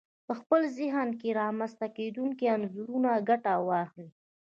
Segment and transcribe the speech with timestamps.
[0.27, 4.09] په خپل ذهن کې له رامنځته کېدونکو انځورونو ګټه واخلئ.